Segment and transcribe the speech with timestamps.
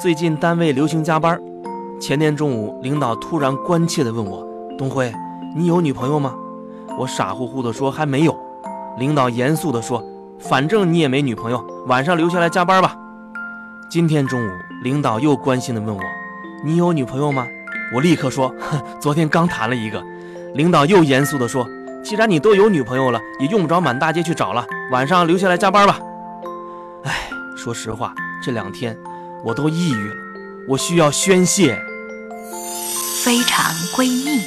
[0.00, 1.38] 最近单位流行加班，
[2.00, 4.44] 前天中午领导突然关切地问我
[4.78, 5.12] ：“东辉，
[5.54, 6.34] 你有女朋友吗？”
[6.98, 8.36] 我傻乎乎地说：“还没有。”
[8.98, 10.02] 领导严肃地说
[10.40, 12.96] ：“反正你也没女朋友，晚上留下来加班吧。”
[13.90, 14.50] 今天中午，
[14.82, 16.02] 领导又关心地问我
[16.64, 17.46] ：“你有女朋友吗？”
[17.94, 20.02] 我立刻说：“哼，昨天刚谈了一个。”
[20.54, 21.66] 领导又严肃地说
[22.02, 25.98] ：“既然你都有女朋友了，也用不着满大街去找了，晚上留下来加班吧。”
[27.04, 28.96] 哎，说实话，这两天
[29.44, 30.16] 我都抑郁了，
[30.68, 31.74] 我需要宣泄。
[33.24, 34.44] 非常闺蜜，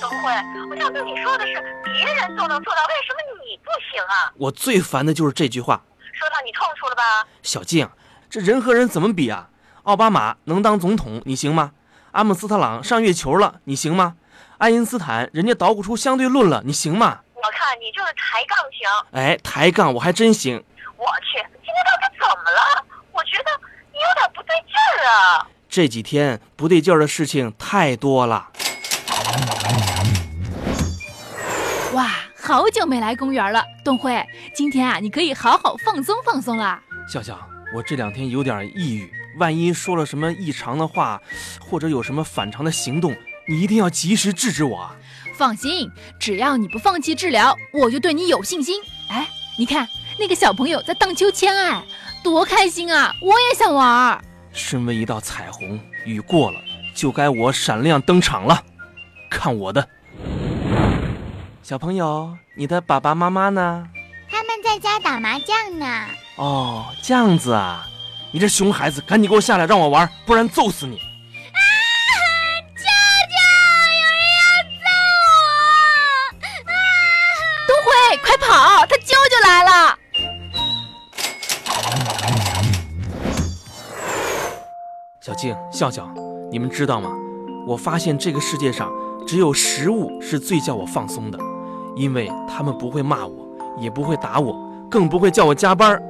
[0.00, 0.32] 东辉，
[0.70, 4.32] 我想对你说的是，别人都能做到，为什么你不行啊？
[4.38, 5.82] 我最烦的就是这句话。
[6.12, 7.02] 说到你痛处了吧？
[7.42, 7.88] 小静，
[8.30, 9.48] 这人和人怎么比啊？
[9.82, 11.72] 奥巴马能当总统，你行吗？
[12.12, 14.16] 阿姆斯特朗上月球了，你行吗？
[14.58, 17.20] 爱因斯坦人家捣鼓出相对论了，你行吗？
[17.34, 18.88] 我看你就是抬杠型。
[19.12, 20.62] 哎，抬杠我还真行。
[20.96, 22.84] 我去，今天到底怎么了？
[23.12, 23.50] 我觉得。
[25.70, 28.48] 这几天不对劲儿的事情太多了。
[31.92, 34.20] 哇，好久没来公园了，东辉，
[34.52, 36.82] 今天啊，你可以好好放松放松啦。
[37.08, 37.38] 笑笑，
[37.72, 41.20] 我这两天有点抑郁，万一说了什么异常的话，
[41.60, 43.14] 或者有什么反常的行动，
[43.46, 44.96] 你一定要及时制止我啊。
[45.36, 48.82] 放心，只要你不放弃治疗，我就对你有信心。
[49.08, 49.86] 哎，你看
[50.18, 51.84] 那个小朋友在荡秋千，哎，
[52.24, 53.14] 多开心啊！
[53.22, 54.20] 我也想玩。
[54.52, 56.60] 身为一道彩虹，雨过了
[56.94, 58.62] 就该我闪亮登场了。
[59.30, 59.88] 看我的，
[61.62, 63.86] 小朋友，你的爸爸妈妈呢？
[64.28, 66.06] 他们在家打麻将呢。
[66.36, 67.86] 哦，这样子啊！
[68.32, 70.96] 你这熊孩子，赶紧给我下来让我玩，不然揍死你！
[70.96, 71.58] 啊！
[72.76, 72.84] 舅
[73.30, 73.36] 舅，
[74.00, 74.42] 有人要
[74.80, 74.86] 揍
[75.26, 76.42] 我！
[76.72, 76.74] 啊！
[77.68, 78.86] 东辉，快跑！
[78.86, 79.98] 他舅舅来了。
[85.30, 86.12] 小静、笑笑，
[86.50, 87.08] 你们知道吗？
[87.64, 88.90] 我发现这个世界上
[89.24, 91.38] 只有食物是最叫我放松的，
[91.94, 93.46] 因为他们不会骂我，
[93.78, 94.52] 也不会打我，
[94.90, 96.02] 更不会叫我加班。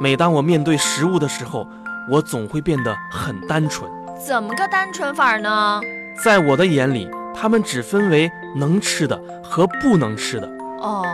[0.00, 1.64] 每当我面对食物的时候，
[2.10, 3.88] 我总会变得很单纯。
[4.18, 5.80] 怎么个单纯法呢？
[6.24, 10.48] 在我的眼里，他们只分为能吃的和不能吃的。
[10.80, 11.04] 哦，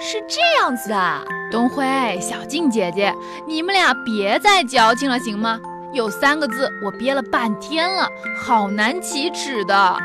[0.00, 1.22] 是这样子啊。
[1.52, 1.86] 东辉、
[2.20, 3.14] 小静姐姐，
[3.46, 5.60] 你们俩别再矫情了，行吗？
[5.92, 8.08] 有三个字我憋了半天了，
[8.40, 9.96] 好难启齿的，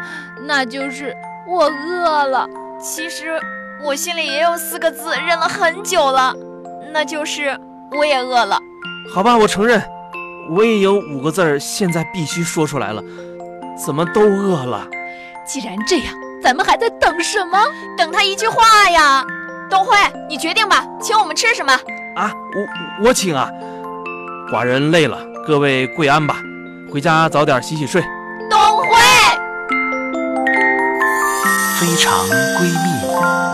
[0.43, 1.15] 那就是
[1.47, 2.47] 我饿了。
[2.81, 3.39] 其实
[3.83, 6.33] 我心里也有四个字，忍了很久了，
[6.91, 7.57] 那就是
[7.91, 8.59] 我也饿了。
[9.13, 9.81] 好吧，我承认，
[10.49, 13.03] 我也有五个字儿，现在必须说出来了。
[13.77, 14.87] 怎么都饿了？
[15.45, 17.59] 既然这样，咱们还在等什么？
[17.95, 19.23] 等他一句话呀！
[19.69, 19.95] 东辉，
[20.27, 21.73] 你决定吧，请我们吃什么？
[22.15, 22.31] 啊，
[23.01, 23.49] 我我请啊！
[24.51, 25.19] 寡人累了。
[25.47, 26.37] 各位跪安吧，
[26.91, 28.01] 回家早点洗洗睡。
[28.49, 28.97] 东辉，
[31.79, 32.25] 非常
[32.57, 33.44] 闺蜜。